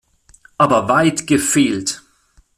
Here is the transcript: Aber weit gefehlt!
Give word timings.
Aber 0.57 0.89
weit 0.89 1.27
gefehlt! 1.27 2.01